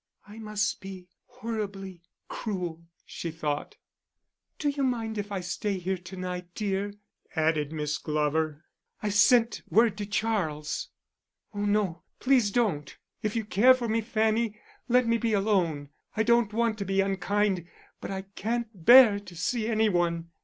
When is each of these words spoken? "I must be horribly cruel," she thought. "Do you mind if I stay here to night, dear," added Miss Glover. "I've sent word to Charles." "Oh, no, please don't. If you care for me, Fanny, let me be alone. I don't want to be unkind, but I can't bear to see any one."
"I 0.27 0.39
must 0.39 0.81
be 0.81 1.05
horribly 1.25 2.01
cruel," 2.27 2.81
she 3.05 3.29
thought. 3.29 3.75
"Do 4.57 4.69
you 4.69 4.81
mind 4.81 5.19
if 5.19 5.31
I 5.31 5.41
stay 5.41 5.77
here 5.77 5.99
to 5.99 6.15
night, 6.17 6.47
dear," 6.55 6.95
added 7.35 7.71
Miss 7.71 7.99
Glover. 7.99 8.65
"I've 9.03 9.13
sent 9.13 9.61
word 9.69 9.99
to 9.99 10.07
Charles." 10.07 10.87
"Oh, 11.53 11.65
no, 11.65 12.01
please 12.19 12.49
don't. 12.49 12.97
If 13.21 13.35
you 13.35 13.45
care 13.45 13.75
for 13.75 13.87
me, 13.87 14.01
Fanny, 14.01 14.59
let 14.89 15.05
me 15.05 15.19
be 15.19 15.33
alone. 15.33 15.89
I 16.17 16.23
don't 16.23 16.51
want 16.51 16.79
to 16.79 16.85
be 16.85 16.99
unkind, 16.99 17.67
but 17.99 18.09
I 18.09 18.23
can't 18.23 18.69
bear 18.73 19.19
to 19.19 19.35
see 19.35 19.67
any 19.67 19.87
one." 19.87 20.29